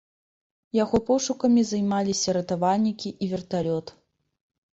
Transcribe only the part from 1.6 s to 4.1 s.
займаліся ратавальнікі і верталёт.